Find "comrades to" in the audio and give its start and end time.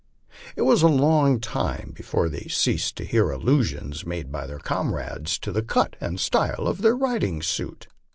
4.57-5.51